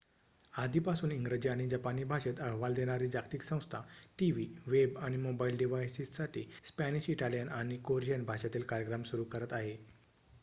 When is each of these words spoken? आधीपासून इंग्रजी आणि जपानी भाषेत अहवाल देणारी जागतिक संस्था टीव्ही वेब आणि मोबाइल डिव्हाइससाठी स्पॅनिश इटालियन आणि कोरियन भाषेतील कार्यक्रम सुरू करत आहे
आधीपासून 0.53 1.11
इंग्रजी 1.11 1.49
आणि 1.49 1.67
जपानी 1.69 2.03
भाषेत 2.03 2.39
अहवाल 2.41 2.73
देणारी 2.73 3.07
जागतिक 3.07 3.41
संस्था 3.41 3.81
टीव्ही 4.19 4.47
वेब 4.67 4.97
आणि 4.99 5.17
मोबाइल 5.19 5.57
डिव्हाइससाठी 5.57 6.47
स्पॅनिश 6.65 7.09
इटालियन 7.09 7.49
आणि 7.51 7.77
कोरियन 7.83 8.23
भाषेतील 8.25 8.61
कार्यक्रम 8.63 9.03
सुरू 9.03 9.23
करत 9.25 9.53
आहे 9.53 9.77